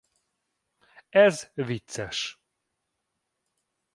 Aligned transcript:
Ez 1.23 1.35
vicces. 1.55 2.19